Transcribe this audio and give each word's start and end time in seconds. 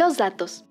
Los 0.00 0.16
datos. 0.16 0.64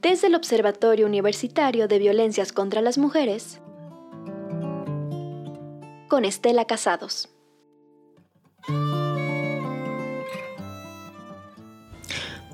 Desde 0.00 0.28
el 0.28 0.34
Observatorio 0.34 1.04
Universitario 1.04 1.88
de 1.88 1.98
Violencias 1.98 2.54
contra 2.54 2.80
las 2.80 2.96
Mujeres, 2.96 3.60
con 6.08 6.24
Estela 6.24 6.64
Casados. 6.64 7.28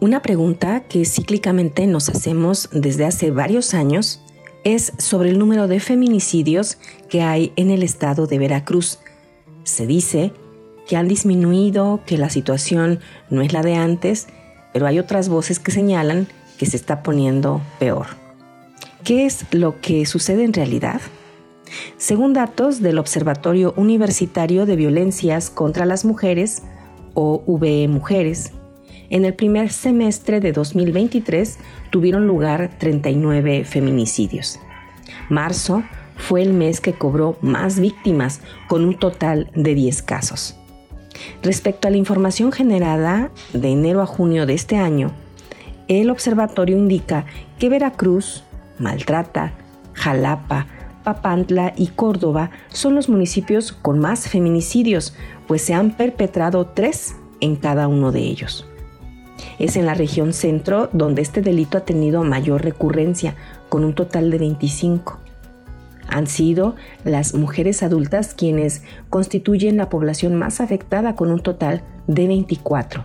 Una 0.01 0.23
pregunta 0.23 0.89
que 0.89 1.05
cíclicamente 1.05 1.87
nos 1.87 2.09
hacemos 2.09 2.69
desde 2.73 3.05
hace 3.05 3.31
varios 3.31 3.75
años 3.75 4.21
es 4.65 4.93
sobre 4.99 5.31
el 5.31 5.39
número 5.39 5.69
de 5.69 5.79
feminicidios 5.79 6.79
que 7.09 7.23
hay 7.23 7.53
en 7.55 7.71
el 7.71 7.85
estado 7.85 8.27
de 8.27 8.41
Veracruz. 8.41 8.99
Se 9.63 9.87
dice 9.87 10.33
han 10.97 11.09
disminuido, 11.09 12.01
que 12.07 12.19
la 12.19 12.31
situación 12.31 13.01
no 13.31 13.43
es 13.43 13.53
la 13.53 13.63
de 13.63 13.75
antes, 13.75 14.29
pero 14.73 14.87
hay 14.87 14.99
otras 14.99 15.29
voces 15.29 15.59
que 15.59 15.71
señalan 15.71 16.27
que 16.59 16.67
se 16.67 16.77
está 16.77 17.03
poniendo 17.03 17.61
peor. 17.79 18.07
¿Qué 19.05 19.27
es 19.27 19.45
lo 19.53 19.81
que 19.81 20.07
sucede 20.07 20.45
en 20.45 20.53
realidad? 20.53 21.01
Según 21.97 22.33
datos 22.33 22.81
del 22.81 22.99
Observatorio 22.99 23.75
Universitario 23.77 24.67
de 24.67 24.77
Violencias 24.77 25.51
contra 25.51 25.87
las 25.87 26.05
Mujeres, 26.05 26.63
o 27.15 27.43
VE 27.47 27.89
Mujeres, 27.89 28.53
en 29.11 29.25
el 29.25 29.35
primer 29.35 29.71
semestre 29.71 30.41
de 30.41 30.53
2023 30.53 31.59
tuvieron 31.91 32.27
lugar 32.27 32.71
39 32.79 33.65
feminicidios. 33.65 34.61
Marzo 35.29 35.83
fue 36.17 36.43
el 36.43 36.53
mes 36.53 36.81
que 36.81 36.93
cobró 36.93 37.39
más 37.41 37.81
víctimas, 37.81 38.41
con 38.69 38.85
un 38.85 38.99
total 38.99 39.51
de 39.55 39.75
10 39.75 40.03
casos. 40.03 40.59
Respecto 41.43 41.89
a 41.89 41.91
la 41.91 41.97
información 41.97 42.53
generada 42.53 43.31
de 43.53 43.69
enero 43.71 44.03
a 44.03 44.07
junio 44.07 44.47
de 44.47 44.55
este 44.55 44.77
año, 44.77 45.13
el 45.89 46.11
observatorio 46.11 46.77
indica 46.77 47.25
que 47.59 47.69
Veracruz, 47.69 48.45
Maltrata, 48.79 49.53
Jalapa, 49.95 50.67
Papantla 51.05 51.73
y 51.77 51.89
Córdoba 51.89 52.51
son 52.69 52.95
los 52.95 53.09
municipios 53.09 53.73
con 53.73 53.99
más 53.99 54.29
feminicidios, 54.29 55.15
pues 55.47 55.63
se 55.63 55.75
han 55.75 55.93
perpetrado 55.93 56.67
tres 56.67 57.17
en 57.41 57.57
cada 57.57 57.89
uno 57.89 58.13
de 58.13 58.21
ellos. 58.21 58.67
Es 59.59 59.77
en 59.77 59.87
la 59.87 59.95
región 59.95 60.33
centro 60.33 60.91
donde 60.93 61.23
este 61.23 61.41
delito 61.41 61.79
ha 61.79 61.85
tenido 61.85 62.23
mayor 62.25 62.63
recurrencia, 62.63 63.35
con 63.69 63.85
un 63.85 63.95
total 63.95 64.31
de 64.31 64.39
25 64.39 65.19
han 66.09 66.27
sido 66.27 66.75
las 67.05 67.35
mujeres 67.35 67.83
adultas 67.83 68.35
quienes 68.35 68.83
constituyen 69.11 69.77
la 69.77 69.89
población 69.89 70.35
más 70.35 70.61
afectada 70.61 71.15
con 71.15 71.31
un 71.31 71.41
total 71.41 71.83
de 72.07 72.27
24. 72.27 73.05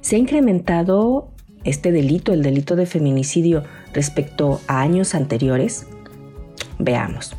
Se 0.00 0.16
ha 0.16 0.18
incrementado 0.18 1.30
este 1.64 1.92
delito, 1.92 2.32
el 2.32 2.42
delito 2.42 2.76
de 2.76 2.86
feminicidio, 2.86 3.64
respecto 3.92 4.60
a 4.66 4.80
años 4.80 5.14
anteriores. 5.14 5.86
Veamos. 6.78 7.34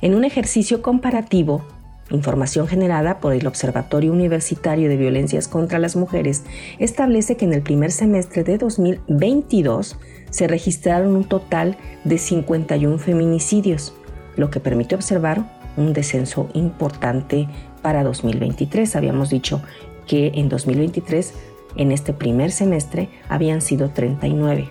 En 0.00 0.14
un 0.14 0.24
ejercicio 0.24 0.80
comparativo, 0.80 1.66
información 2.10 2.68
generada 2.68 3.18
por 3.18 3.32
el 3.32 3.46
Observatorio 3.46 4.12
Universitario 4.12 4.88
de 4.88 4.96
Violencias 4.96 5.48
contra 5.48 5.78
las 5.78 5.96
Mujeres 5.96 6.44
establece 6.78 7.36
que 7.36 7.44
en 7.44 7.52
el 7.52 7.62
primer 7.62 7.90
semestre 7.90 8.44
de 8.44 8.58
2022 8.58 9.98
se 10.30 10.46
registraron 10.46 11.16
un 11.16 11.24
total 11.24 11.76
de 12.04 12.18
51 12.18 12.98
feminicidios, 12.98 13.94
lo 14.36 14.50
que 14.50 14.60
permite 14.60 14.94
observar 14.94 15.44
un 15.76 15.92
descenso 15.92 16.48
importante 16.54 17.48
para 17.82 18.04
2023. 18.04 18.96
Habíamos 18.96 19.30
dicho 19.30 19.62
que 20.06 20.32
en 20.34 20.48
2023, 20.48 21.34
en 21.76 21.92
este 21.92 22.12
primer 22.12 22.52
semestre, 22.52 23.08
habían 23.28 23.60
sido 23.60 23.90
39. 23.90 24.68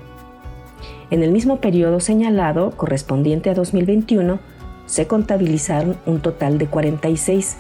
En 1.12 1.22
el 1.22 1.32
mismo 1.32 1.62
periodo 1.62 2.00
señalado, 2.00 2.72
correspondiente 2.72 3.50
a 3.50 3.54
2021, 3.54 4.40
se 4.86 5.08
contabilizaron 5.08 5.98
un 6.06 6.22
total 6.22 6.58
de 6.58 6.68
46. 6.68 7.58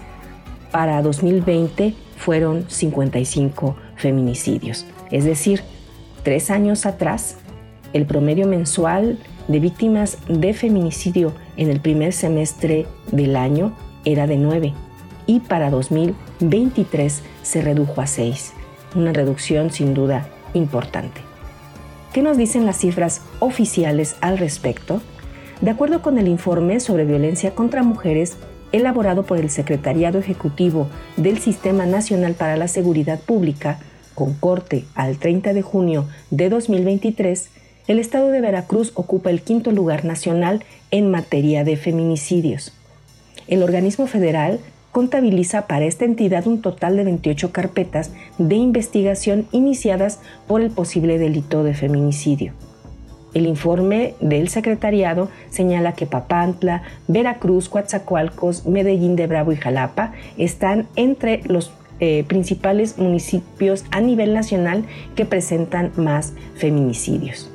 Para 0.71 1.01
2020 1.01 1.93
fueron 2.17 2.65
55 2.67 3.75
feminicidios. 3.95 4.85
Es 5.11 5.23
decir, 5.23 5.61
tres 6.23 6.49
años 6.51 6.85
atrás 6.85 7.37
el 7.93 8.05
promedio 8.05 8.47
mensual 8.47 9.17
de 9.47 9.59
víctimas 9.59 10.17
de 10.27 10.53
feminicidio 10.53 11.33
en 11.55 11.69
el 11.69 11.79
primer 11.79 12.13
semestre 12.13 12.87
del 13.11 13.35
año 13.35 13.73
era 14.03 14.27
de 14.27 14.37
9 14.37 14.73
y 15.27 15.39
para 15.39 15.69
2023 15.69 17.21
se 17.41 17.61
redujo 17.61 18.01
a 18.01 18.07
6, 18.07 18.53
una 18.95 19.13
reducción 19.13 19.71
sin 19.71 19.93
duda 19.93 20.27
importante. 20.53 21.21
¿Qué 22.13 22.21
nos 22.21 22.37
dicen 22.37 22.65
las 22.65 22.77
cifras 22.77 23.21
oficiales 23.39 24.15
al 24.21 24.37
respecto? 24.37 25.01
De 25.65 25.71
acuerdo 25.71 26.03
con 26.03 26.19
el 26.19 26.27
informe 26.27 26.79
sobre 26.79 27.05
violencia 27.05 27.55
contra 27.55 27.81
mujeres 27.81 28.37
elaborado 28.71 29.23
por 29.23 29.39
el 29.39 29.49
Secretariado 29.49 30.19
Ejecutivo 30.19 30.89
del 31.17 31.39
Sistema 31.39 31.87
Nacional 31.87 32.35
para 32.35 32.55
la 32.55 32.67
Seguridad 32.67 33.19
Pública, 33.19 33.79
con 34.13 34.35
corte 34.35 34.85
al 34.93 35.17
30 35.17 35.53
de 35.53 35.63
junio 35.63 36.05
de 36.29 36.49
2023, 36.49 37.49
el 37.87 37.97
estado 37.97 38.29
de 38.29 38.41
Veracruz 38.41 38.91
ocupa 38.93 39.31
el 39.31 39.41
quinto 39.41 39.71
lugar 39.71 40.05
nacional 40.05 40.63
en 40.91 41.09
materia 41.09 41.63
de 41.63 41.77
feminicidios. 41.77 42.71
El 43.47 43.63
organismo 43.63 44.05
federal 44.05 44.59
contabiliza 44.91 45.65
para 45.65 45.85
esta 45.85 46.05
entidad 46.05 46.45
un 46.45 46.61
total 46.61 46.95
de 46.95 47.05
28 47.05 47.51
carpetas 47.51 48.11
de 48.37 48.53
investigación 48.53 49.47
iniciadas 49.51 50.19
por 50.45 50.61
el 50.61 50.69
posible 50.69 51.17
delito 51.17 51.63
de 51.63 51.73
feminicidio. 51.73 52.53
El 53.35 53.47
informe 53.47 54.15
del 54.21 54.47
secretariado 54.47 55.29
señala 55.49 55.91
que 55.91 56.05
Papantla, 56.05 56.83
Veracruz, 57.09 57.67
Coatzacoalcos, 57.67 58.65
Medellín 58.65 59.17
de 59.17 59.27
Bravo 59.27 59.51
y 59.51 59.57
Jalapa 59.57 60.13
están 60.37 60.87
entre 60.95 61.41
los 61.43 61.73
eh, 61.99 62.23
principales 62.29 62.97
municipios 62.97 63.83
a 63.91 63.99
nivel 63.99 64.33
nacional 64.33 64.85
que 65.15 65.25
presentan 65.25 65.91
más 65.97 66.31
feminicidios. 66.55 67.51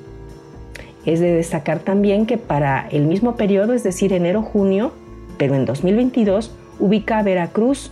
Es 1.07 1.19
de 1.19 1.33
destacar 1.33 1.79
también 1.79 2.27
que 2.27 2.37
para 2.37 2.87
el 2.91 3.07
mismo 3.07 3.37
periodo, 3.37 3.73
es 3.73 3.83
decir, 3.83 4.13
enero-junio, 4.13 4.93
pero 5.39 5.55
en 5.55 5.65
2022, 5.65 6.55
ubica 6.79 7.19
a 7.19 7.23
Veracruz, 7.23 7.91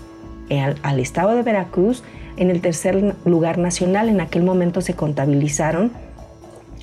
eh, 0.50 0.74
al, 0.82 1.00
estado 1.00 1.34
de 1.34 1.42
Veracruz, 1.42 2.02
en 2.36 2.50
el 2.50 2.60
tercer 2.60 3.14
lugar 3.24 3.56
nacional. 3.56 4.10
En 4.10 4.20
aquel 4.20 4.42
momento 4.42 4.82
se 4.82 4.92
contabilizaron 4.92 5.90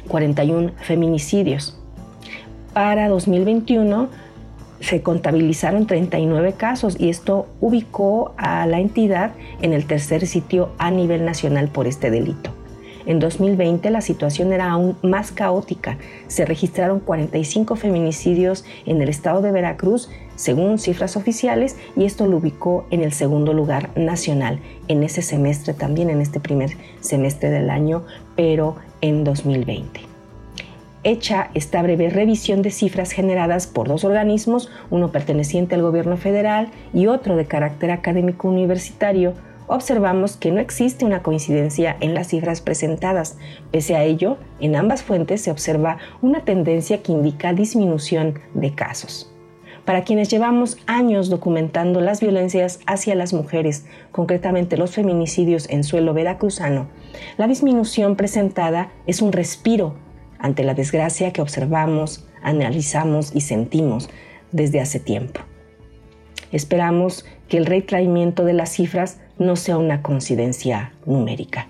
41 0.08 0.72
feminicidios. 0.82 1.78
Para 2.74 3.08
2021 3.08 4.10
se 4.80 5.02
contabilizaron 5.02 5.88
39 5.88 6.54
casos 6.54 6.96
y 7.00 7.10
esto 7.10 7.48
ubicó 7.62 8.34
a 8.38 8.68
la 8.68 8.80
entidad 8.80 9.32
en 9.62 9.74
el 9.74 9.86
tercer 9.86 10.28
sitio 10.28 10.70
a 10.78 10.92
nivel 10.92 11.26
nacional 11.26 11.70
por 11.70 11.88
este 11.88 12.12
delito. 12.12 12.52
En 13.06 13.20
2020 13.20 13.90
la 13.92 14.02
situación 14.02 14.52
era 14.52 14.72
aún 14.72 14.98
más 15.04 15.32
caótica. 15.32 15.98
Se 16.28 16.44
registraron 16.44 17.00
45 17.00 17.76
feminicidios 17.76 18.66
en 18.86 19.02
el 19.02 19.10
estado 19.10 19.42
de 19.42 19.52
Veracruz, 19.52 20.10
según 20.36 20.80
cifras 20.80 21.16
oficiales, 21.16 21.78
y 21.96 22.06
esto 22.06 22.26
lo 22.26 22.38
ubicó 22.38 22.86
en 22.90 23.02
el 23.02 23.14
segundo 23.14 23.54
lugar 23.54 23.92
nacional 23.96 24.60
en 24.88 25.04
ese 25.04 25.22
semestre, 25.22 25.74
también 25.74 26.10
en 26.10 26.20
este 26.20 26.40
primer 26.40 26.72
semestre 27.00 27.52
del 27.52 27.70
año, 27.70 28.04
pero 28.36 28.76
en 29.02 29.24
2020 29.24 30.16
hecha 31.06 31.52
esta 31.54 31.82
breve 31.84 32.10
revisión 32.10 32.64
de 32.64 32.72
cifras 32.72 33.12
generadas 33.12 33.68
por 33.68 33.88
dos 33.88 34.04
organismos, 34.04 34.72
uno 34.90 35.12
perteneciente 35.12 35.76
al 35.76 35.84
gobierno 35.84 36.18
federal 36.18 36.70
y 36.94 37.06
otro 37.06 37.36
de 37.36 37.46
carácter 37.46 37.92
académico 37.92 38.50
universitario, 38.50 39.36
observamos 39.68 40.36
que 40.36 40.52
no 40.52 40.60
existe 40.60 41.06
una 41.06 41.22
coincidencia 41.22 41.96
en 42.00 42.16
las 42.16 42.30
cifras 42.30 42.60
presentadas. 42.60 43.38
Pese 43.72 43.96
a 43.96 44.04
ello, 44.04 44.38
en 44.60 44.76
ambas 44.76 45.04
fuentes 45.04 45.42
se 45.42 45.52
observa 45.52 46.00
una 46.24 46.42
tendencia 46.42 47.04
que 47.04 47.12
indica 47.12 47.54
disminución 47.54 48.40
de 48.56 48.74
casos. 48.74 49.32
Para 49.86 50.04
quienes 50.04 50.30
llevamos 50.30 50.78
años 50.88 51.30
documentando 51.30 52.02
las 52.02 52.20
violencias 52.20 52.80
hacia 52.88 53.14
las 53.14 53.34
mujeres, 53.34 53.86
concretamente 54.12 54.78
los 54.78 54.92
feminicidios 54.92 55.70
en 55.70 55.84
suelo 55.84 56.16
veracruzano, 56.16 56.88
la 57.38 57.48
disminución 57.48 58.16
presentada 58.16 58.90
es 59.06 59.22
un 59.22 59.32
respiro 59.32 59.96
ante 60.40 60.64
la 60.64 60.74
desgracia 60.74 61.32
que 61.32 61.42
observamos, 61.42 62.28
analizamos 62.42 63.36
y 63.36 63.42
sentimos 63.42 64.10
desde 64.52 64.82
hace 64.82 65.00
tiempo. 65.00 65.42
Esperamos 66.52 67.26
que 67.48 67.58
el 67.58 67.68
retraimiento 67.68 68.44
de 68.44 68.54
las 68.54 68.72
cifras 68.72 69.20
no 69.38 69.56
sea 69.56 69.78
una 69.78 70.02
coincidencia 70.02 70.94
numérica. 71.06 71.68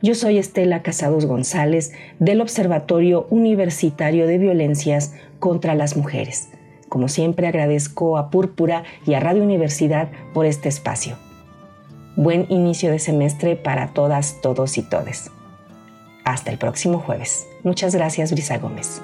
Yo 0.00 0.14
soy 0.14 0.38
Estela 0.38 0.82
Casados 0.82 1.26
González 1.26 1.92
del 2.20 2.40
Observatorio 2.40 3.26
Universitario 3.30 4.26
de 4.26 4.38
Violencias 4.38 5.14
contra 5.40 5.74
las 5.74 5.96
Mujeres. 5.96 6.50
Como 6.90 7.08
siempre 7.08 7.46
agradezco 7.46 8.18
a 8.18 8.30
Púrpura 8.30 8.82
y 9.06 9.14
a 9.14 9.20
Radio 9.20 9.44
Universidad 9.44 10.10
por 10.34 10.44
este 10.44 10.68
espacio. 10.68 11.16
Buen 12.16 12.46
inicio 12.50 12.90
de 12.90 12.98
semestre 12.98 13.54
para 13.54 13.94
todas, 13.94 14.40
todos 14.42 14.76
y 14.76 14.82
todes. 14.82 15.30
Hasta 16.24 16.50
el 16.50 16.58
próximo 16.58 16.98
jueves. 16.98 17.46
Muchas 17.62 17.94
gracias, 17.94 18.32
Brisa 18.32 18.58
Gómez. 18.58 19.00